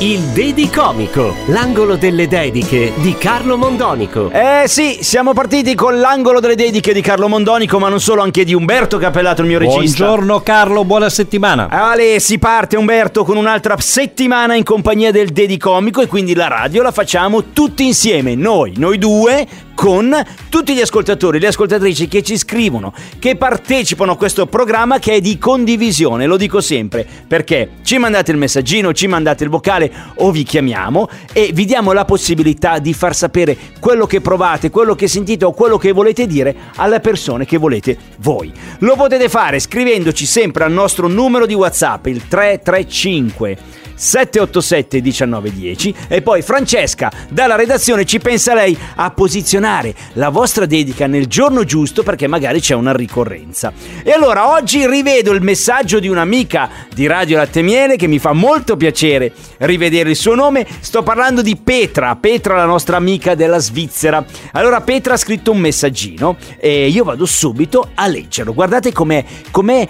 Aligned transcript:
Il 0.00 0.20
Dedicomico, 0.34 1.34
l'angolo 1.46 1.96
delle 1.96 2.28
dediche 2.28 2.92
di 2.96 3.16
Carlo 3.16 3.56
Mondonico. 3.56 4.30
Eh 4.30 4.64
sì, 4.66 4.98
siamo 5.00 5.32
partiti 5.32 5.74
con 5.74 5.98
l'angolo 5.98 6.40
delle 6.40 6.54
dediche 6.54 6.92
di 6.92 7.00
Carlo 7.00 7.26
Mondonico, 7.26 7.78
ma 7.78 7.88
non 7.88 7.98
solo, 7.98 8.20
anche 8.20 8.44
di 8.44 8.52
Umberto 8.52 8.98
Cappellato, 8.98 9.40
il 9.40 9.48
mio 9.48 9.58
regista. 9.58 10.04
Buongiorno 10.04 10.40
Carlo, 10.40 10.84
buona 10.84 11.08
settimana. 11.08 11.68
Ale, 11.70 12.20
si 12.20 12.38
parte 12.38 12.76
Umberto 12.76 13.24
con 13.24 13.38
un'altra 13.38 13.76
settimana 13.78 14.54
in 14.54 14.64
compagnia 14.64 15.10
del 15.10 15.30
Dedicomico 15.30 16.02
e 16.02 16.06
quindi 16.06 16.34
la 16.34 16.48
radio 16.48 16.82
la 16.82 16.92
facciamo 16.92 17.52
tutti 17.54 17.86
insieme, 17.86 18.34
noi, 18.34 18.74
noi 18.76 18.98
due, 18.98 19.46
con 19.76 20.10
tutti 20.48 20.74
gli 20.74 20.80
ascoltatori, 20.80 21.38
le 21.38 21.48
ascoltatrici 21.48 22.08
che 22.08 22.22
ci 22.22 22.38
scrivono, 22.38 22.94
che 23.18 23.36
partecipano 23.36 24.12
a 24.12 24.16
questo 24.16 24.46
programma 24.46 24.98
che 24.98 25.12
è 25.12 25.20
di 25.20 25.38
condivisione, 25.38 26.26
lo 26.26 26.38
dico 26.38 26.60
sempre, 26.60 27.06
perché 27.28 27.72
ci 27.82 27.98
mandate 27.98 28.32
il 28.32 28.38
messaggino, 28.38 28.94
ci 28.94 29.06
mandate 29.06 29.44
il 29.44 29.50
vocale 29.50 29.92
o 30.16 30.30
vi 30.30 30.42
chiamiamo 30.44 31.08
e 31.32 31.50
vi 31.52 31.66
diamo 31.66 31.92
la 31.92 32.06
possibilità 32.06 32.78
di 32.78 32.94
far 32.94 33.14
sapere 33.14 33.56
quello 33.78 34.06
che 34.06 34.22
provate, 34.22 34.70
quello 34.70 34.94
che 34.94 35.08
sentite 35.08 35.44
o 35.44 35.52
quello 35.52 35.76
che 35.76 35.92
volete 35.92 36.26
dire 36.26 36.56
alle 36.76 37.00
persone 37.00 37.44
che 37.44 37.58
volete 37.58 37.96
voi. 38.20 38.50
Lo 38.78 38.96
potete 38.96 39.28
fare 39.28 39.60
scrivendoci 39.60 40.24
sempre 40.24 40.64
al 40.64 40.72
nostro 40.72 41.06
numero 41.06 41.44
di 41.44 41.54
WhatsApp, 41.54 42.06
il 42.06 42.26
335 42.26 43.75
787 43.96 45.00
1910 45.00 45.94
e 46.08 46.22
poi 46.22 46.42
Francesca 46.42 47.10
dalla 47.28 47.56
redazione 47.56 48.04
ci 48.04 48.18
pensa 48.18 48.54
lei 48.54 48.76
a 48.96 49.10
posizionare 49.10 49.94
la 50.12 50.28
vostra 50.28 50.66
dedica 50.66 51.06
nel 51.06 51.26
giorno 51.26 51.64
giusto 51.64 52.02
perché 52.02 52.26
magari 52.26 52.60
c'è 52.60 52.74
una 52.74 52.94
ricorrenza. 52.94 53.72
E 54.02 54.12
allora 54.12 54.52
oggi 54.52 54.86
rivedo 54.86 55.32
il 55.32 55.42
messaggio 55.42 55.98
di 55.98 56.08
un'amica 56.08 56.68
di 56.94 57.06
Radio 57.06 57.38
Latte 57.38 57.62
Miele 57.62 57.96
che 57.96 58.06
mi 58.06 58.18
fa 58.18 58.32
molto 58.32 58.76
piacere 58.76 59.32
rivedere 59.58 60.10
il 60.10 60.16
suo 60.16 60.34
nome. 60.34 60.66
Sto 60.80 61.02
parlando 61.02 61.42
di 61.42 61.56
Petra, 61.56 62.16
Petra 62.16 62.56
la 62.56 62.64
nostra 62.66 62.96
amica 62.96 63.34
della 63.34 63.58
Svizzera. 63.58 64.24
Allora 64.52 64.80
Petra 64.82 65.14
ha 65.14 65.18
scritto 65.18 65.52
un 65.52 65.58
messaggino 65.58 66.36
e 66.58 66.88
io 66.88 67.04
vado 67.04 67.26
subito 67.26 67.90
a 67.94 68.06
leggerlo. 68.06 68.54
Guardate 68.54 68.92
com'è, 68.92 69.24
com'è 69.50 69.88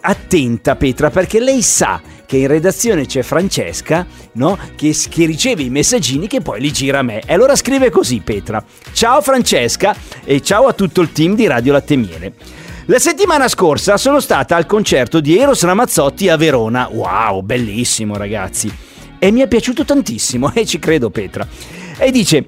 attenta 0.00 0.76
Petra 0.76 1.10
perché 1.10 1.40
lei 1.40 1.62
sa 1.62 2.00
che 2.26 2.36
in 2.36 2.46
redazione 2.46 3.06
c'è 3.06 3.22
Francesca, 3.22 4.06
no? 4.32 4.58
Che, 4.76 4.94
che, 5.08 5.26
riceve 5.26 5.62
i 5.62 5.70
messaggini 5.70 6.26
che 6.26 6.40
poi 6.40 6.60
li 6.60 6.72
gira 6.72 7.00
a 7.00 7.02
me. 7.02 7.20
E 7.24 7.32
allora 7.32 7.56
scrive 7.56 7.90
così 7.90 8.20
Petra. 8.20 8.64
Ciao 8.92 9.20
Francesca 9.20 9.94
e 10.24 10.40
ciao 10.40 10.66
a 10.66 10.72
tutto 10.72 11.00
il 11.00 11.12
team 11.12 11.34
di 11.34 11.46
Radio 11.46 11.72
Latte 11.72 11.96
Miele. 11.96 12.32
La 12.86 12.98
settimana 12.98 13.48
scorsa 13.48 13.96
sono 13.96 14.20
stata 14.20 14.56
al 14.56 14.66
concerto 14.66 15.20
di 15.20 15.38
Eros 15.38 15.62
Ramazzotti 15.62 16.28
a 16.28 16.36
Verona. 16.36 16.88
Wow, 16.90 17.40
bellissimo 17.40 18.16
ragazzi. 18.16 18.70
E 19.18 19.30
mi 19.30 19.40
è 19.40 19.48
piaciuto 19.48 19.84
tantissimo, 19.84 20.52
e 20.54 20.66
ci 20.66 20.78
credo 20.78 21.08
Petra. 21.08 21.46
E 21.96 22.10
dice, 22.10 22.44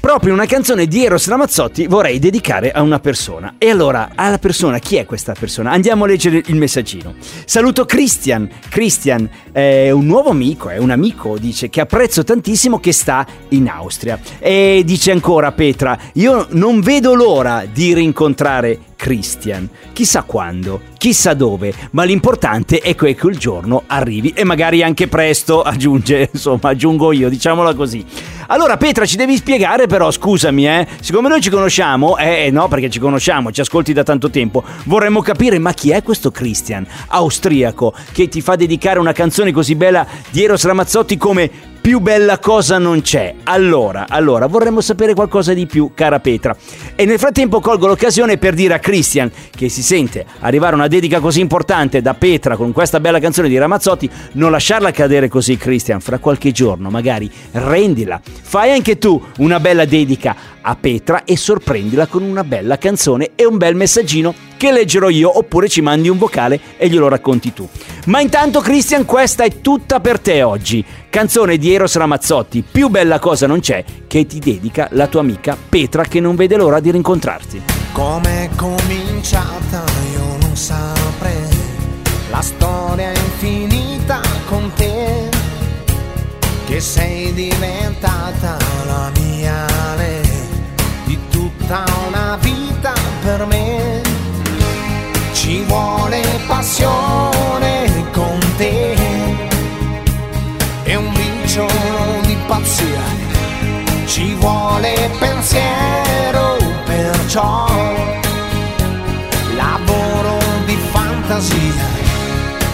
proprio 0.00 0.32
una 0.32 0.46
canzone 0.46 0.86
di 0.86 1.04
Eros 1.04 1.28
Ramazzotti 1.28 1.86
vorrei 1.86 2.18
dedicare 2.18 2.72
a 2.72 2.80
una 2.80 2.98
persona. 2.98 3.54
E 3.58 3.68
allora, 3.68 4.10
alla 4.14 4.38
persona, 4.38 4.78
chi 4.78 4.96
è 4.96 5.04
questa 5.04 5.34
persona? 5.38 5.70
Andiamo 5.70 6.04
a 6.04 6.06
leggere 6.06 6.42
il 6.46 6.56
messaggino. 6.56 7.14
Saluto 7.44 7.84
Christian. 7.84 8.48
Christian 8.68 9.28
è 9.52 9.90
un 9.90 10.06
nuovo 10.06 10.30
amico, 10.30 10.70
è 10.70 10.78
un 10.78 10.90
amico, 10.90 11.38
dice, 11.38 11.68
che 11.68 11.82
apprezzo 11.82 12.24
tantissimo 12.24 12.80
che 12.80 12.92
sta 12.92 13.26
in 13.50 13.68
Austria. 13.68 14.18
E 14.38 14.82
dice 14.84 15.12
ancora 15.12 15.52
Petra, 15.52 15.96
io 16.14 16.46
non 16.50 16.80
vedo 16.80 17.14
l'ora 17.14 17.64
di 17.70 17.92
rincontrare 17.92 18.78
Christian. 18.96 19.68
Chissà 19.92 20.22
quando, 20.22 20.82
chissà 20.98 21.34
dove, 21.34 21.72
ma 21.92 22.04
l'importante 22.04 22.80
è 22.80 22.94
che 22.94 23.16
quel 23.16 23.38
giorno 23.38 23.84
arrivi 23.86 24.32
e 24.34 24.44
magari 24.44 24.82
anche 24.82 25.08
presto, 25.08 25.62
aggiunge, 25.62 26.28
insomma, 26.34 26.70
aggiungo 26.70 27.12
io, 27.12 27.28
diciamola 27.28 27.74
così. 27.74 28.04
Allora 28.52 28.76
Petra 28.76 29.06
ci 29.06 29.14
devi 29.14 29.36
spiegare 29.36 29.86
però, 29.86 30.10
scusami, 30.10 30.66
eh, 30.66 30.86
siccome 31.00 31.28
noi 31.28 31.40
ci 31.40 31.50
conosciamo, 31.50 32.18
eh 32.18 32.50
no, 32.50 32.66
perché 32.66 32.90
ci 32.90 32.98
conosciamo, 32.98 33.52
ci 33.52 33.60
ascolti 33.60 33.92
da 33.92 34.02
tanto 34.02 34.28
tempo, 34.28 34.64
vorremmo 34.86 35.22
capire 35.22 35.60
ma 35.60 35.72
chi 35.72 35.90
è 35.90 36.02
questo 36.02 36.32
Christian, 36.32 36.84
austriaco, 37.10 37.94
che 38.10 38.28
ti 38.28 38.40
fa 38.40 38.56
dedicare 38.56 38.98
una 38.98 39.12
canzone 39.12 39.52
così 39.52 39.76
bella 39.76 40.04
di 40.30 40.42
Eros 40.42 40.64
Ramazzotti 40.64 41.16
come 41.16 41.50
più 41.90 41.98
bella 41.98 42.38
cosa 42.38 42.78
non 42.78 43.02
c'è. 43.02 43.34
Allora, 43.42 44.06
allora, 44.08 44.46
vorremmo 44.46 44.80
sapere 44.80 45.12
qualcosa 45.12 45.52
di 45.54 45.66
più, 45.66 45.90
cara 45.92 46.20
Petra. 46.20 46.56
E 46.94 47.04
nel 47.04 47.18
frattempo 47.18 47.58
colgo 47.58 47.88
l'occasione 47.88 48.38
per 48.38 48.54
dire 48.54 48.74
a 48.74 48.78
Christian, 48.78 49.28
che 49.50 49.68
si 49.68 49.82
sente 49.82 50.24
arrivare 50.38 50.76
una 50.76 50.86
dedica 50.86 51.18
così 51.18 51.40
importante 51.40 52.00
da 52.00 52.14
Petra 52.14 52.54
con 52.54 52.70
questa 52.70 53.00
bella 53.00 53.18
canzone 53.18 53.48
di 53.48 53.58
Ramazzotti, 53.58 54.08
non 54.34 54.52
lasciarla 54.52 54.92
cadere 54.92 55.26
così, 55.28 55.56
Christian. 55.56 55.98
Fra 55.98 56.18
qualche 56.18 56.52
giorno, 56.52 56.90
magari, 56.90 57.28
rendila. 57.50 58.20
Fai 58.22 58.70
anche 58.70 58.96
tu 58.96 59.20
una 59.38 59.58
bella 59.58 59.84
dedica 59.84 60.36
a 60.60 60.76
Petra 60.76 61.24
e 61.24 61.36
sorprendila 61.36 62.06
con 62.06 62.22
una 62.22 62.44
bella 62.44 62.78
canzone 62.78 63.30
e 63.34 63.44
un 63.44 63.56
bel 63.56 63.74
messaggino 63.74 64.49
che 64.60 64.72
leggerò 64.72 65.08
io 65.08 65.38
oppure 65.38 65.70
ci 65.70 65.80
mandi 65.80 66.10
un 66.10 66.18
vocale 66.18 66.60
e 66.76 66.90
glielo 66.90 67.08
racconti 67.08 67.54
tu. 67.54 67.66
Ma 68.08 68.20
intanto 68.20 68.60
Christian 68.60 69.06
questa 69.06 69.42
è 69.42 69.62
tutta 69.62 70.00
per 70.00 70.20
te 70.20 70.42
oggi. 70.42 70.84
Canzone 71.08 71.56
di 71.56 71.72
Eros 71.72 71.96
Ramazzotti, 71.96 72.62
più 72.70 72.88
bella 72.88 73.18
cosa 73.18 73.46
non 73.46 73.60
c'è, 73.60 73.82
che 74.06 74.26
ti 74.26 74.38
dedica 74.38 74.88
la 74.90 75.06
tua 75.06 75.20
amica 75.20 75.56
Petra 75.66 76.04
che 76.04 76.20
non 76.20 76.36
vede 76.36 76.56
l'ora 76.56 76.78
di 76.78 76.90
rincontrarti. 76.90 77.62
Come 77.92 78.44
è 78.44 78.54
cominciata 78.54 79.82
io 80.12 80.36
non 80.42 80.54
saprei, 80.54 81.48
la 82.30 82.42
storia 82.42 83.12
è 83.12 83.16
infinita 83.16 84.20
con 84.46 84.70
te, 84.76 85.30
che 86.66 86.80
sei 86.80 87.32
diventata 87.32 88.58
passione 96.60 98.04
con 98.12 98.38
te. 98.58 98.94
E 100.82 100.94
un 100.94 101.10
briciolo 101.10 102.20
di 102.26 102.36
pazzia, 102.46 103.02
ci 104.04 104.34
vuole 104.34 105.10
pensiero 105.18 106.58
perciò. 106.84 107.66
Lavoro 109.56 110.36
di 110.66 110.76
fantasia 110.92 111.88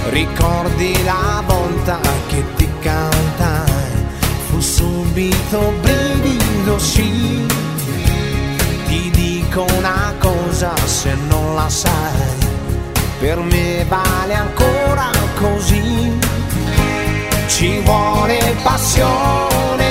ricordi 0.09 1.05
la 1.05 1.45
volta 1.47 2.01
che 2.27 2.43
ti 2.57 2.69
cantai. 2.81 4.05
Fu 4.49 4.59
subito 4.59 5.73
brivido 5.81 6.77
sì. 6.81 7.47
Ti 8.89 9.11
dico 9.11 9.65
una 9.79 10.13
cosa 10.19 10.75
se 10.87 11.15
non 11.29 11.55
la 11.55 11.69
sai 11.69 12.46
per 13.27 13.41
me 13.41 13.85
vale 13.89 14.35
ancora 14.35 15.11
così. 15.35 16.17
Ci 17.49 17.81
vuole 17.81 18.55
passione 18.63 19.86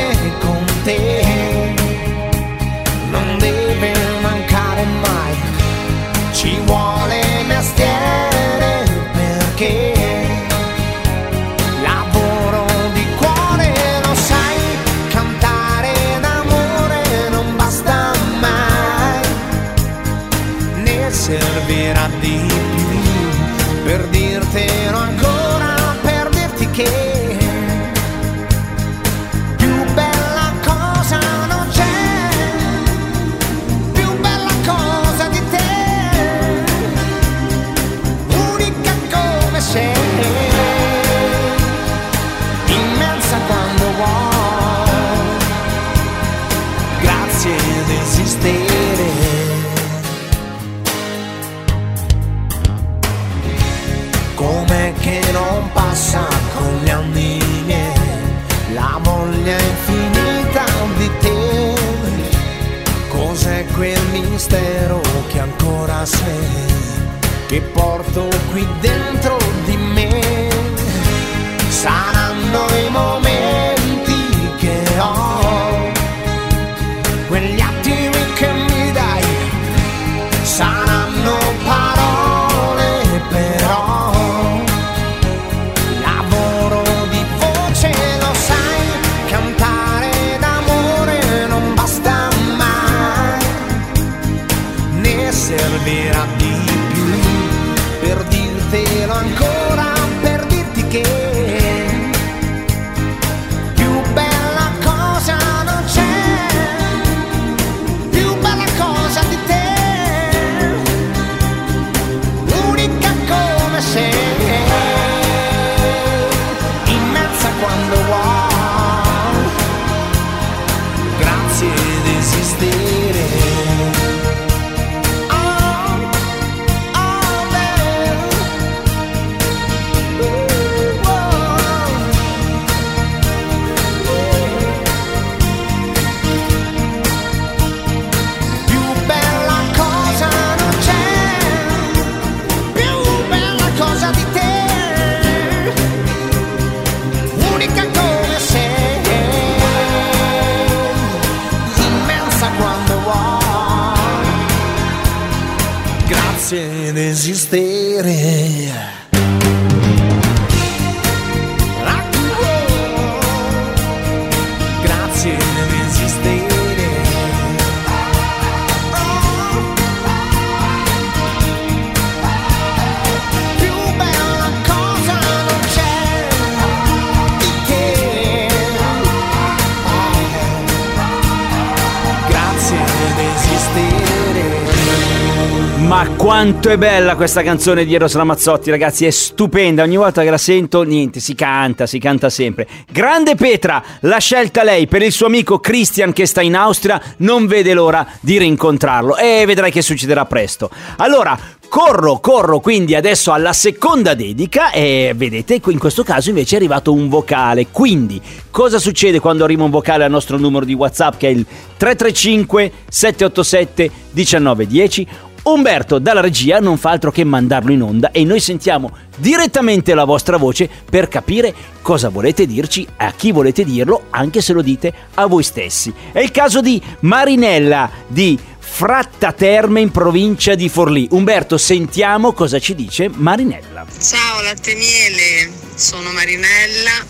Ma 185.95 186.09
quanto 186.09 186.69
è 186.69 186.77
bella 186.77 187.15
questa 187.15 187.41
canzone 187.41 187.85
di 187.85 187.95
Eros 187.95 188.15
Ramazzotti, 188.15 188.69
ragazzi, 188.69 189.05
è 189.05 189.11
stupenda. 189.11 189.83
Ogni 189.83 189.95
volta 189.95 190.23
che 190.23 190.29
la 190.29 190.37
sento, 190.37 190.81
niente, 190.81 191.21
si 191.21 191.35
canta, 191.35 191.85
si 191.85 191.99
canta 191.99 192.29
sempre. 192.29 192.67
Grande 192.91 193.35
Petra, 193.35 193.81
l'ha 194.01 194.17
scelta 194.17 194.63
lei 194.63 194.87
per 194.87 195.01
il 195.03 195.13
suo 195.13 195.27
amico 195.27 195.59
Christian 195.59 196.11
che 196.11 196.25
sta 196.25 196.41
in 196.41 196.57
Austria, 196.57 197.01
non 197.19 197.47
vede 197.47 197.73
l'ora 197.73 198.05
di 198.19 198.37
rincontrarlo 198.37 199.15
e 199.15 199.45
vedrai 199.45 199.71
che 199.71 199.81
succederà 199.81 200.25
presto. 200.25 200.69
Allora, 200.97 201.39
corro, 201.69 202.19
corro 202.19 202.59
quindi 202.59 202.93
adesso 202.93 203.31
alla 203.31 203.53
seconda 203.53 204.15
dedica 204.15 204.71
e 204.71 205.13
vedete, 205.15 205.61
in 205.67 205.79
questo 205.79 206.03
caso 206.03 206.27
invece 206.27 206.55
è 206.55 206.57
arrivato 206.57 206.91
un 206.91 207.07
vocale. 207.07 207.67
Quindi, 207.71 208.21
cosa 208.51 208.79
succede 208.79 209.21
quando 209.21 209.45
arriva 209.45 209.63
un 209.63 209.69
vocale 209.71 210.03
al 210.03 210.11
nostro 210.11 210.37
numero 210.37 210.65
di 210.65 210.73
WhatsApp 210.73 211.15
che 211.15 211.27
è 211.27 211.31
il 211.31 211.45
335 211.77 212.71
787 212.89 213.91
1910? 214.11 215.07
Umberto 215.45 215.99
dalla 215.99 216.21
regia 216.21 216.59
non 216.59 216.75
fa 216.75 216.89
altro 216.89 217.11
che 217.11 217.23
mandarlo 217.23 217.71
in 217.71 217.83
onda 217.83 218.09
e 218.09 218.23
noi 218.23 218.39
sentiamo 218.39 218.97
direttamente 219.15 219.93
la 219.93 220.03
vostra 220.03 220.37
voce 220.37 220.67
per 220.89 221.07
capire 221.07 221.53
cosa 221.83 222.09
volete 222.09 222.47
dirci, 222.47 222.85
a 222.97 223.13
chi 223.13 223.31
volete 223.31 223.63
dirlo, 223.63 224.07
anche 224.09 224.41
se 224.41 224.53
lo 224.53 224.63
dite 224.63 224.91
a 225.13 225.27
voi 225.27 225.43
stessi. 225.43 225.93
È 226.11 226.19
il 226.19 226.31
caso 226.31 226.61
di 226.61 226.81
Marinella 227.01 227.91
di 228.07 228.39
Frattaterme 228.57 229.81
in 229.81 229.91
provincia 229.91 230.55
di 230.55 230.67
Forlì. 230.67 231.07
Umberto, 231.11 231.59
sentiamo 231.59 232.33
cosa 232.33 232.57
ci 232.57 232.73
dice 232.73 233.07
Marinella. 233.13 233.85
Ciao 234.01 234.41
latte 234.41 234.73
miele, 234.73 235.51
sono 235.75 236.11
Marinella 236.11 237.05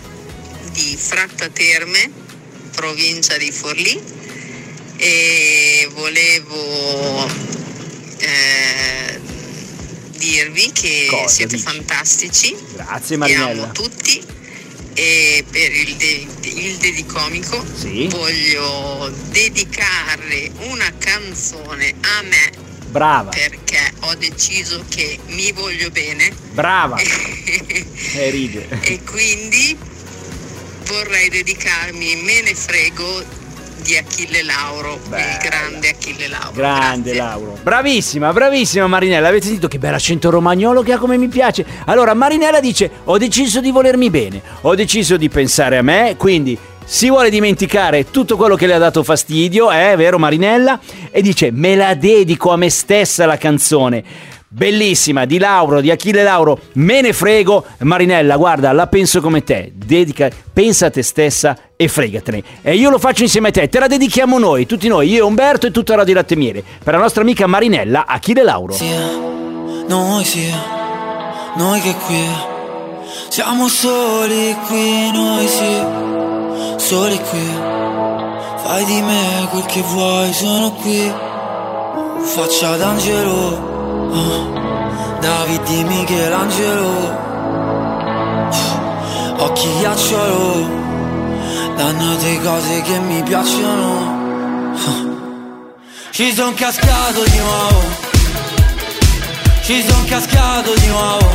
di 0.72 0.94
Frattaterme, 0.94 2.10
provincia 2.74 3.38
di 3.38 3.50
Forlì 3.50 3.98
e 4.98 5.88
volevo 5.94 7.64
eh, 8.18 9.20
dirvi 10.16 10.70
che 10.72 11.06
Cosa 11.08 11.28
siete 11.28 11.56
dici? 11.56 11.66
fantastici, 11.68 12.56
Grazie 12.74 13.16
vi 13.16 13.20
Marinella. 13.20 13.62
amo 13.64 13.72
tutti 13.72 14.22
e 14.94 15.44
per 15.50 15.72
il, 15.72 15.94
de- 15.96 16.26
il 16.42 16.76
dedicomico 16.78 17.62
Sì. 17.74 18.08
voglio 18.08 19.12
dedicare 19.28 20.50
una 20.70 20.90
canzone 20.96 21.94
a 22.00 22.22
me 22.22 22.64
Brava, 22.88 23.28
perché 23.30 23.92
ho 24.00 24.14
deciso 24.14 24.82
che 24.88 25.18
mi 25.26 25.52
voglio 25.52 25.90
bene 25.90 26.32
brava. 26.52 26.96
E 28.16 28.30
ride. 28.30 28.66
e 28.80 29.02
quindi 29.02 29.76
vorrei 30.86 31.28
dedicarmi 31.28 32.16
Me 32.22 32.40
ne 32.40 32.54
frego 32.54 33.22
di 33.86 33.96
Achille 33.96 34.42
Lauro, 34.42 34.98
Bella. 35.08 35.22
il 35.22 35.48
grande 35.48 35.90
Achille 35.90 36.28
Lauro. 36.28 36.50
Grande 36.52 37.12
Grazie. 37.12 37.22
Lauro. 37.22 37.58
Bravissima, 37.62 38.32
bravissima 38.32 38.86
Marinella. 38.88 39.28
Avete 39.28 39.46
sentito 39.46 39.68
che 39.68 39.78
bel 39.78 39.94
accento 39.94 40.28
romagnolo 40.28 40.82
che 40.82 40.92
ha 40.92 40.98
come 40.98 41.16
mi 41.16 41.28
piace? 41.28 41.64
Allora 41.84 42.12
Marinella 42.12 42.58
dice 42.58 42.90
ho 43.04 43.16
deciso 43.16 43.60
di 43.60 43.70
volermi 43.70 44.10
bene, 44.10 44.42
ho 44.62 44.74
deciso 44.74 45.16
di 45.16 45.28
pensare 45.28 45.78
a 45.78 45.82
me, 45.82 46.16
quindi 46.18 46.58
si 46.84 47.08
vuole 47.08 47.30
dimenticare 47.30 48.10
tutto 48.10 48.36
quello 48.36 48.56
che 48.56 48.66
le 48.66 48.74
ha 48.74 48.78
dato 48.78 49.04
fastidio, 49.04 49.70
è 49.70 49.94
vero 49.96 50.18
Marinella? 50.18 50.80
E 51.10 51.22
dice 51.22 51.50
me 51.52 51.76
la 51.76 51.94
dedico 51.94 52.50
a 52.50 52.56
me 52.56 52.70
stessa 52.70 53.24
la 53.24 53.38
canzone. 53.38 54.34
Bellissima, 54.56 55.26
di 55.26 55.36
Lauro, 55.36 55.82
di 55.82 55.90
Achille 55.90 56.22
Lauro, 56.22 56.58
me 56.74 57.02
ne 57.02 57.12
frego. 57.12 57.62
Marinella, 57.80 58.36
guarda, 58.36 58.72
la 58.72 58.86
penso 58.86 59.20
come 59.20 59.44
te. 59.44 59.70
Dedica, 59.74 60.30
pensa 60.50 60.86
a 60.86 60.90
te 60.90 61.02
stessa 61.02 61.58
e 61.76 61.88
fregatene. 61.88 62.42
E 62.62 62.74
io 62.74 62.88
lo 62.88 62.98
faccio 62.98 63.22
insieme 63.22 63.48
a 63.48 63.50
te, 63.50 63.68
te 63.68 63.78
la 63.78 63.86
dedichiamo 63.86 64.38
noi, 64.38 64.64
tutti 64.64 64.88
noi, 64.88 65.10
io, 65.10 65.26
Umberto 65.26 65.66
e 65.66 65.70
tutta 65.70 65.94
Radio 65.94 66.14
Latte 66.14 66.32
e 66.32 66.36
Miele. 66.38 66.64
Per 66.82 66.94
la 66.94 67.00
nostra 67.00 67.20
amica 67.20 67.46
Marinella, 67.46 68.06
Achille 68.06 68.42
Lauro. 68.42 68.72
Sì, 68.72 68.88
noi 69.88 70.24
sì, 70.24 70.50
noi 71.56 71.80
che 71.82 71.94
qui 72.06 72.54
siamo 73.28 73.68
soli 73.68 74.56
qui, 74.68 75.10
noi 75.12 75.46
sì, 75.46 75.82
soli 76.76 77.20
qui. 77.28 77.46
Fai 78.64 78.84
di 78.86 79.02
me 79.02 79.48
quel 79.50 79.66
che 79.66 79.82
vuoi, 79.82 80.32
sono 80.32 80.72
qui. 80.72 81.12
Faccia 82.22 82.76
d'angelo, 82.78 83.75
oh, 84.10 85.18
David 85.20 85.62
di 85.64 85.84
Michelangelo. 85.84 87.24
Occhi 89.38 89.68
ghiacciolo, 89.78 90.68
dannate 91.76 92.40
cose 92.42 92.82
che 92.82 92.98
mi 93.00 93.22
piacciono. 93.22 94.24
Ci 96.10 96.32
son 96.32 96.54
cascato 96.54 97.22
di 97.24 97.38
nuovo. 97.38 97.82
Ci 99.62 99.84
son 99.86 100.04
cascato 100.06 100.74
di 100.74 100.86
nuovo. 100.86 101.30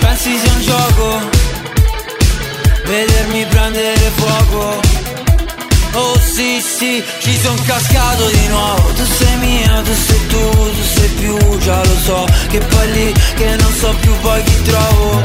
Pensi 0.00 0.38
sia 0.38 0.52
un 0.52 0.60
gioco? 0.60 1.20
Vedermi 2.84 3.46
prendere 3.46 4.10
fuoco 4.16 4.91
oh 5.94 6.18
sì 6.20 6.60
sì 6.60 7.02
Ci 7.18 7.38
son 7.42 7.56
cascato 7.64 8.26
di 8.28 8.46
nuovo. 8.48 8.92
Tu 8.92 9.04
sei 9.04 9.36
mia, 9.36 9.82
tu 9.82 9.92
sei 9.94 10.26
tu, 10.26 10.50
tu 10.50 10.82
sei 10.82 11.08
più 11.20 11.58
Già 11.58 11.84
lo 11.84 11.96
so. 12.04 12.26
Che 12.48 12.58
poi 12.58 12.92
lì 12.92 13.14
che 13.36 13.56
non 13.56 13.72
so 13.72 13.94
più 14.00 14.12
poi 14.20 14.42
chi 14.42 14.62
trovo. 14.62 15.20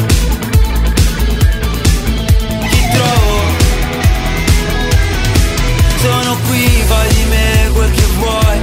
Chi 2.69 2.81
trovo? 2.93 3.36
Sono 6.01 6.38
qui, 6.47 6.83
fai 6.86 7.13
di 7.13 7.24
me 7.25 7.69
quel 7.74 7.91
che 7.91 8.05
vuoi. 8.19 8.59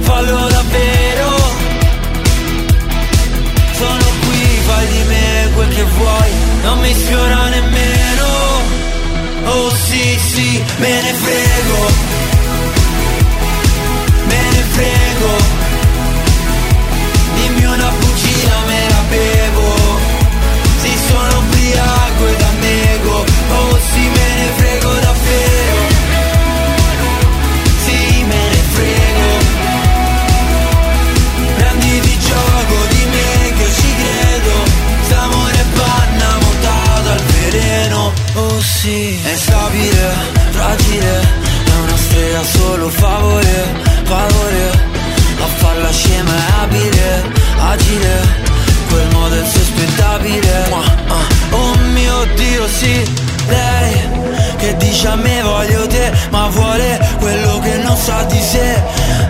Fallo 0.00 0.48
davvero. 0.48 1.28
Sono 3.78 4.06
qui, 4.24 4.42
fai 4.66 4.86
di 4.88 5.02
me 5.08 5.50
quel 5.54 5.68
che 5.68 5.84
vuoi. 5.84 6.30
Non 6.62 6.78
mi 6.80 6.92
sfiorare 6.94 7.43
me 10.80 11.02
ne 11.02 11.14
frego. 11.14 12.23
Sa 58.04 58.22
di 58.24 58.40
sé. 58.40 58.82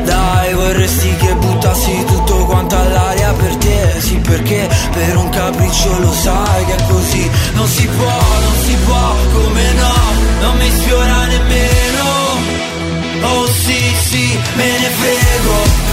Dai, 0.02 0.52
vorresti 0.54 1.14
che 1.16 1.34
buttassi 1.34 2.04
tutto 2.06 2.44
quanto 2.46 2.76
all'aria 2.76 3.32
per 3.32 3.54
te. 3.56 4.00
Sì, 4.00 4.16
perché 4.16 4.68
per 4.92 5.16
un 5.16 5.28
capriccio 5.28 5.98
lo 6.00 6.12
sai 6.12 6.64
che 6.64 6.74
è 6.74 6.86
così. 6.88 7.30
Non 7.54 7.68
si 7.68 7.86
può, 7.86 8.18
non 8.46 8.56
si 8.64 8.74
può, 8.84 9.06
come 9.32 9.72
no, 9.72 9.94
non 10.40 10.56
mi 10.56 10.70
sfiora 10.70 11.26
nemmeno. 11.26 12.06
Oh 13.22 13.46
sì, 13.46 13.80
sì, 14.08 14.38
me 14.56 14.78
ne 14.82 14.90
frego. 14.98 15.83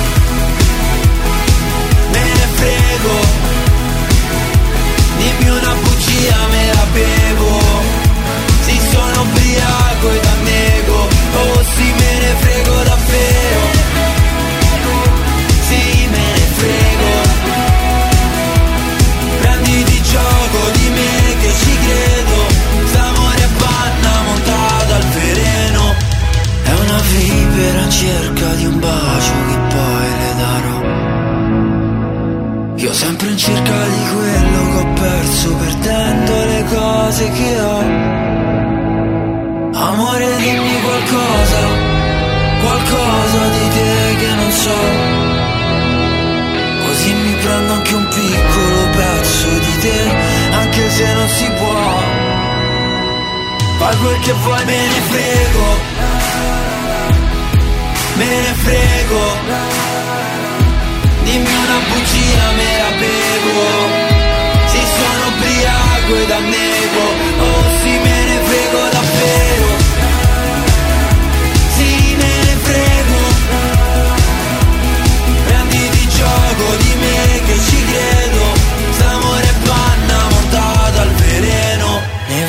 Fai 53.92 54.00
quel 54.00 54.20
che 54.20 54.32
vuoi, 54.32 54.64
me 54.64 54.88
ne 54.88 55.02
frego. 55.10 55.66
Me 58.16 58.26
ne 58.26 58.54
frego. 58.64 59.22
Dimmi 61.24 61.54
una 61.66 61.80
bugia, 61.90 62.52
me 62.58 62.78
la 62.84 62.92
bevo 63.00 63.60
Sì, 64.66 64.80
sono 64.80 65.28
ubriaco 65.28 66.16
e 66.16 66.26
da 66.26 66.40
nego 66.40 67.04
Oh 67.38 67.64
sì, 67.82 67.90
me 67.90 68.26
ne 68.26 68.40
frego 68.48 68.80
davvero 68.92 69.71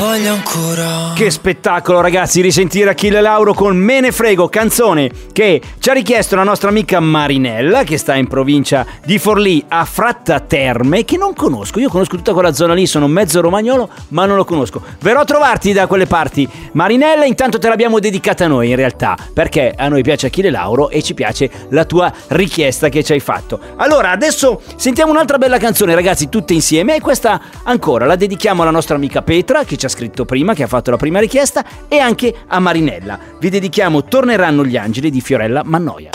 voglio 0.03 0.33
ancora 0.33 1.13
Che 1.15 1.31
spettacolo 1.31 2.01
ragazzi, 2.01 2.41
risentire 2.41 2.91
Achille 2.91 3.21
Lauro 3.21 3.55
con 3.55 3.77
Me 3.77 4.01
ne 4.01 4.11
frego, 4.11 4.49
canzone 4.49 5.09
che 5.33 5.63
ci 5.79 5.91
ha 5.91 5.93
richiesto 5.93 6.35
la 6.35 6.43
nostra 6.43 6.71
amica 6.71 6.99
Marinella 6.99 7.85
che 7.85 7.99
sta 7.99 8.17
in 8.17 8.27
provincia 8.27 8.85
di 9.05 9.21
Forlì 9.21 9.65
a 9.69 9.85
Fratta 9.85 10.41
Terme 10.41 11.05
che 11.05 11.17
non 11.17 11.35
conosco, 11.35 11.79
io 11.79 11.89
conosco 11.89 12.17
tutta 12.17 12.33
quella 12.33 12.53
zona 12.53 12.75
lì, 12.75 12.85
sono 12.87 13.07
mezzo 13.07 13.41
romagnolo 13.41 13.89
ma 14.09 14.27
non 14.27 14.37
lo 14.37 14.45
conosco. 14.45 14.83
Verrò 14.99 15.21
a 15.21 15.25
trovarti 15.25 15.73
da 15.73 15.87
quelle 15.87 16.07
parti 16.07 16.49
Marinella, 16.73 17.25
intanto 17.25 17.59
te 17.59 17.69
l'abbiamo 17.69 18.01
dedicata 18.01 18.49
noi 18.49 18.71
in 18.71 18.77
realtà 18.77 19.17
perché 19.33 19.73
a 19.77 19.87
noi 19.87 20.03
piace 20.03 20.27
Achille 20.27 20.51
Lauro 20.51 20.91
e 20.91 21.01
ci 21.03 21.15
piace 21.15 21.49
la 21.69 21.85
tua 21.85 22.13
richiesta 22.29 22.89
che 22.89 23.05
ci 23.05 23.13
hai 23.13 23.21
fatto. 23.21 23.61
Allora 23.77 24.11
adesso 24.11 24.63
sentiamo 24.75 25.13
un'altra 25.13 25.39
bella 25.39 25.59
canzone 25.59 25.95
ragazzi 25.95 26.29
tutte 26.29 26.55
insieme 26.55 26.97
e 26.97 27.01
questa 27.01 27.41
ancora 27.63 28.05
la 28.05 28.17
dedichiamo 28.17 28.63
alla 28.63 28.73
nostra 28.73 28.97
amica 28.97 29.23
Petra 29.23 29.63
che 29.63 29.77
ci 29.77 29.87
ha 29.87 29.91
scritto 29.93 30.25
prima, 30.25 30.55
che 30.55 30.65
ha 30.65 30.67
fatto 30.67 30.91
la 30.91 30.97
prima 30.97 31.21
richiesta 31.21 31.65
e 31.87 31.99
anche 31.99 32.35
a 32.47 32.59
Marinella. 32.59 33.19
Vi 33.39 33.49
dedichiamo 33.49 34.05
Torneranno 34.05 34.65
gli 34.65 34.77
angeli 34.77 35.11
di 35.11 35.21
Fiorella 35.21 35.63
Mannoia. 35.65 36.11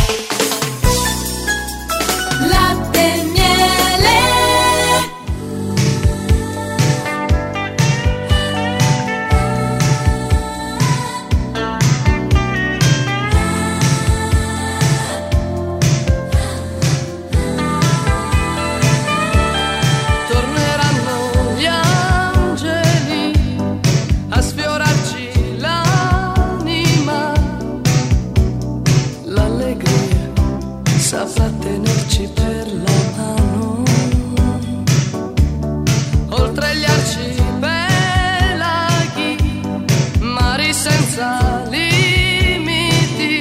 senza 40.77 41.63
limiti. 41.72 43.38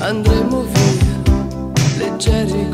Andremo 0.00 0.62
via 0.72 1.16
leggeri 1.98 2.68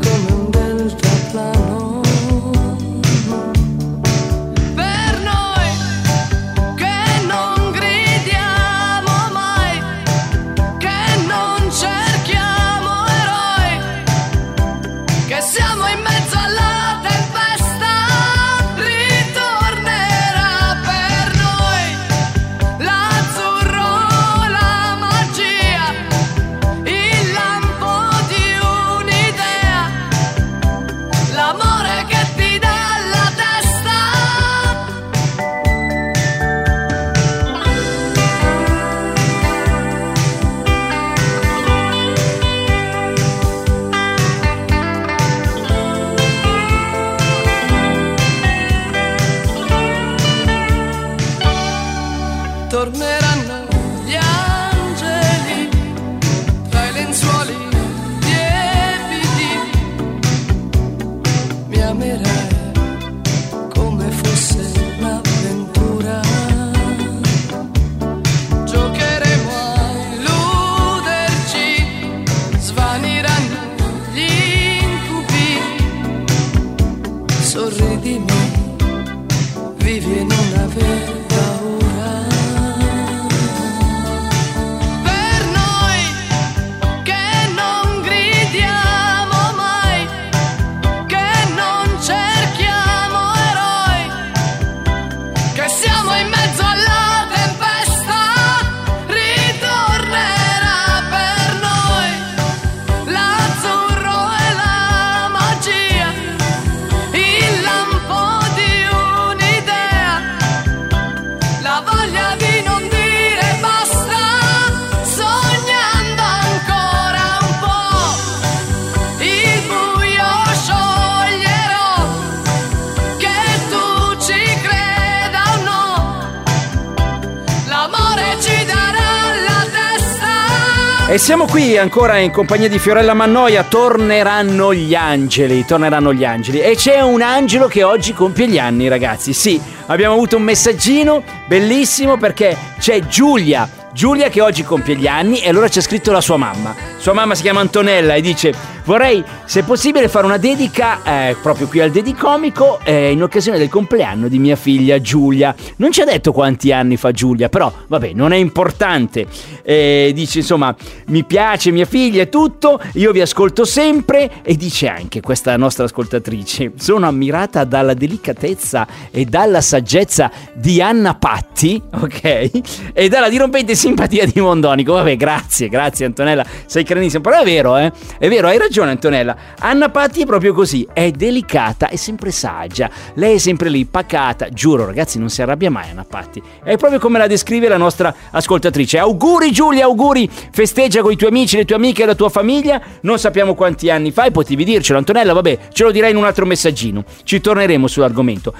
siamo 131.29 131.45
qui 131.45 131.77
ancora 131.77 132.17
in 132.17 132.31
compagnia 132.31 132.67
di 132.67 132.79
Fiorella 132.79 133.13
Mannoia. 133.13 133.61
Torneranno 133.63 134.73
gli 134.73 134.95
angeli. 134.95 135.63
Torneranno 135.63 136.11
gli 136.11 136.25
angeli. 136.25 136.59
E 136.59 136.75
c'è 136.75 137.01
un 137.01 137.21
angelo 137.21 137.67
che 137.67 137.83
oggi 137.83 138.13
compie 138.13 138.47
gli 138.47 138.57
anni, 138.57 138.87
ragazzi. 138.87 139.31
Sì, 139.31 139.61
abbiamo 139.85 140.15
avuto 140.15 140.37
un 140.37 140.41
messaggino 140.41 141.21
bellissimo 141.45 142.17
perché 142.17 142.57
c'è 142.79 143.01
Giulia. 143.01 143.69
Giulia 143.93 144.29
che 144.29 144.41
oggi 144.41 144.63
compie 144.63 144.95
gli 144.95 145.05
anni 145.05 145.39
e 145.41 145.49
allora 145.49 145.67
c'è 145.67 145.81
scritto 145.81 146.11
la 146.11 146.19
sua 146.19 146.37
mamma. 146.37 146.73
Sua 146.97 147.13
mamma 147.13 147.35
si 147.35 147.43
chiama 147.43 147.59
Antonella 147.59 148.15
e 148.15 148.21
dice 148.21 148.51
vorrei 148.89 149.23
se 149.45 149.61
possibile 149.61 150.07
fare 150.07 150.25
una 150.25 150.37
dedica 150.37 151.03
eh, 151.03 151.35
proprio 151.43 151.67
qui 151.67 151.79
al 151.79 151.91
Dedicomico 151.91 152.79
eh, 152.83 153.11
in 153.11 153.21
occasione 153.21 153.59
del 153.59 153.69
compleanno 153.69 154.27
di 154.27 154.39
mia 154.39 154.55
figlia 154.55 154.99
Giulia. 154.99 155.53
Non 155.75 155.91
ci 155.91 156.01
ha 156.01 156.05
detto 156.05 156.31
quanti 156.31 156.71
anni 156.71 156.97
fa 156.97 157.11
Giulia, 157.11 157.49
però 157.49 157.71
vabbè 157.85 158.13
non 158.13 158.31
è 158.31 158.37
importante. 158.37 159.27
Eh, 159.61 160.11
dice 160.15 160.39
insomma 160.39 160.75
mi 161.07 161.23
piace 161.23 161.69
mia 161.69 161.85
figlia 161.85 162.23
e 162.23 162.29
tutto, 162.29 162.81
io 162.93 163.11
vi 163.11 163.21
ascolto 163.21 163.63
sempre 163.63 164.41
e 164.41 164.55
dice 164.55 164.87
anche 164.87 165.21
questa 165.21 165.55
nostra 165.55 165.83
ascoltatrice 165.83 166.71
sono 166.77 167.07
ammirata 167.07 167.65
dalla 167.65 167.93
delicatezza 167.93 168.87
e 169.11 169.25
dalla 169.25 169.61
saggezza 169.61 170.31
di 170.53 170.81
Anna 170.81 171.13
Patti, 171.13 171.79
ok? 171.93 172.91
E 172.93 173.07
dalla 173.07 173.29
dirompente 173.29 173.75
simpatia 173.75 174.25
di 174.25 174.41
Mondonico. 174.41 174.93
Vabbè, 174.93 175.15
grazie, 175.15 175.69
grazie 175.69 176.07
Antonella, 176.07 176.43
sei 176.65 176.83
carinissima. 176.83 177.21
Però 177.21 177.39
è 177.39 177.45
vero, 177.45 177.77
eh? 177.77 177.91
È 178.17 178.27
vero, 178.27 178.47
hai 178.47 178.57
ragione 178.57 178.77
Antonella. 178.87 179.35
Anna 179.59 179.89
Patti 179.89 180.21
è 180.21 180.25
proprio 180.25 180.53
così, 180.53 180.87
è 180.93 181.11
delicata, 181.11 181.89
è 181.89 181.97
sempre 181.97 182.31
saggia. 182.31 182.89
Lei 183.15 183.35
è 183.35 183.37
sempre 183.37 183.69
lì, 183.69 183.85
pacata. 183.85 184.49
Giuro, 184.49 184.85
ragazzi, 184.85 185.19
non 185.19 185.29
si 185.29 185.41
arrabbia 185.41 185.69
mai 185.69 185.89
Anna 185.89 186.05
Patti. 186.07 186.41
È 186.63 186.77
proprio 186.77 186.99
come 186.99 187.17
la 187.17 187.27
descrive 187.27 187.67
la 187.67 187.77
nostra 187.77 188.13
ascoltatrice. 188.31 188.97
Auguri 188.97 189.51
Giulia, 189.51 189.85
auguri. 189.85 190.29
Festeggia 190.29 191.01
con 191.01 191.11
i 191.11 191.15
tuoi 191.15 191.29
amici, 191.29 191.57
le 191.57 191.65
tue 191.65 191.75
amiche 191.75 192.03
e 192.03 192.05
la 192.05 192.15
tua 192.15 192.29
famiglia. 192.29 192.81
Non 193.01 193.19
sappiamo 193.19 193.55
quanti 193.55 193.89
anni 193.89 194.11
fai, 194.11 194.31
potevi 194.31 194.63
dircelo 194.63 194.97
Antonella, 194.97 195.33
vabbè, 195.33 195.57
ce 195.71 195.83
lo 195.83 195.91
dirai 195.91 196.11
in 196.11 196.17
un 196.17 196.25
altro 196.25 196.45
messaggino. 196.45 197.03
Ci 197.23 197.41
torneremo 197.41 197.87
sull'argomento. 197.87 198.53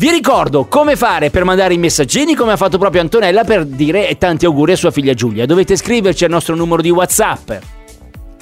Vi 0.00 0.08
ricordo 0.08 0.64
come 0.64 0.96
fare 0.96 1.28
per 1.28 1.44
mandare 1.44 1.74
i 1.74 1.78
messaggini 1.78 2.34
come 2.34 2.52
ha 2.52 2.56
fatto 2.56 2.78
proprio 2.78 3.02
Antonella 3.02 3.44
per 3.44 3.66
dire 3.66 4.16
tanti 4.16 4.46
auguri 4.46 4.72
a 4.72 4.76
sua 4.76 4.90
figlia 4.90 5.12
Giulia. 5.12 5.44
Dovete 5.44 5.76
scriverci 5.76 6.24
al 6.24 6.30
nostro 6.30 6.54
numero 6.54 6.80
di 6.80 6.88
WhatsApp 6.88 7.50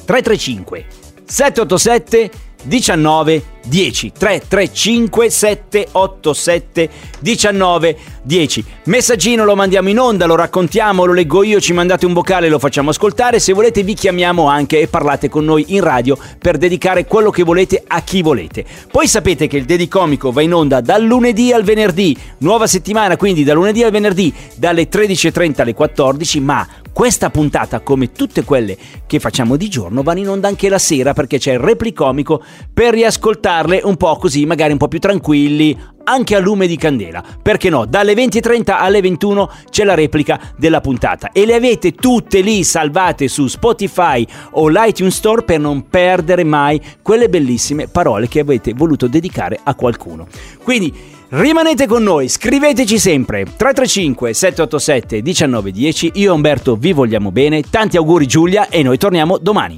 335 0.04 1.07
787 1.28 2.30
19 2.64 3.42
10 3.68 4.12
335 4.18 5.30
787 5.30 6.90
19 7.20 7.96
10 8.22 8.64
Messaggino 8.84 9.44
lo 9.44 9.54
mandiamo 9.54 9.90
in 9.90 9.98
onda, 9.98 10.24
lo 10.24 10.34
raccontiamo, 10.34 11.04
lo 11.04 11.12
leggo 11.12 11.42
io, 11.42 11.60
ci 11.60 11.74
mandate 11.74 12.06
un 12.06 12.14
vocale, 12.14 12.48
lo 12.48 12.58
facciamo 12.58 12.90
ascoltare. 12.90 13.38
Se 13.38 13.52
volete 13.52 13.82
vi 13.82 13.92
chiamiamo 13.94 14.48
anche 14.48 14.80
e 14.80 14.88
parlate 14.88 15.28
con 15.28 15.44
noi 15.44 15.66
in 15.68 15.82
radio 15.82 16.16
per 16.38 16.56
dedicare 16.56 17.04
quello 17.04 17.30
che 17.30 17.42
volete 17.42 17.84
a 17.86 18.00
chi 18.00 18.22
volete. 18.22 18.64
Poi 18.90 19.06
sapete 19.06 19.46
che 19.46 19.58
il 19.58 19.66
Dedicomico 19.66 20.32
va 20.32 20.40
in 20.40 20.54
onda 20.54 20.80
dal 20.80 21.04
lunedì 21.04 21.52
al 21.52 21.64
venerdì, 21.64 22.16
nuova 22.38 22.66
settimana 22.66 23.16
quindi 23.18 23.44
da 23.44 23.52
lunedì 23.52 23.82
al 23.82 23.90
venerdì 23.90 24.32
dalle 24.56 24.88
13.30 24.88 25.60
alle 25.60 25.74
14, 25.74 26.40
ma 26.40 26.66
questa 26.92 27.30
puntata, 27.30 27.80
come 27.80 28.12
tutte 28.12 28.44
quelle 28.44 28.76
che 29.06 29.20
facciamo 29.20 29.56
di 29.56 29.68
giorno, 29.68 30.02
vanno 30.02 30.20
in 30.20 30.28
onda 30.28 30.48
anche 30.48 30.68
la 30.68 30.78
sera 30.78 31.12
perché 31.12 31.38
c'è 31.38 31.52
il 31.52 31.58
replicomico 31.58 32.42
per 32.72 32.94
riascoltarle 32.94 33.80
un 33.84 33.96
po' 33.96 34.16
così, 34.16 34.46
magari 34.46 34.72
un 34.72 34.78
po' 34.78 34.88
più 34.88 34.98
tranquilli, 34.98 35.76
anche 36.04 36.34
a 36.34 36.38
lume 36.38 36.66
di 36.66 36.76
candela. 36.76 37.22
Perché 37.40 37.68
no? 37.68 37.84
Dalle 37.84 38.14
20.30 38.14 38.70
alle 38.70 39.00
21 39.00 39.50
c'è 39.70 39.84
la 39.84 39.94
replica 39.94 40.40
della 40.56 40.80
puntata 40.80 41.30
e 41.32 41.44
le 41.46 41.54
avete 41.54 41.92
tutte 41.92 42.40
lì 42.40 42.64
salvate 42.64 43.28
su 43.28 43.46
Spotify 43.46 44.26
o 44.52 44.68
l'iTunes 44.68 45.14
Store 45.14 45.42
per 45.42 45.60
non 45.60 45.88
perdere 45.88 46.44
mai 46.44 46.80
quelle 47.02 47.28
bellissime 47.28 47.88
parole 47.88 48.28
che 48.28 48.40
avete 48.40 48.72
voluto 48.74 49.06
dedicare 49.06 49.60
a 49.62 49.74
qualcuno. 49.74 50.26
Quindi 50.62 51.16
Rimanete 51.30 51.86
con 51.86 52.02
noi, 52.02 52.26
scriveteci 52.26 52.98
sempre 52.98 53.42
335 53.44 54.32
787 54.32 55.20
1910. 55.22 56.12
Io 56.14 56.32
e 56.32 56.34
Umberto 56.34 56.74
vi 56.76 56.94
vogliamo 56.94 57.30
bene. 57.30 57.62
Tanti 57.68 57.98
auguri 57.98 58.26
Giulia 58.26 58.70
e 58.70 58.82
noi 58.82 58.96
torniamo 58.96 59.36
domani. 59.36 59.74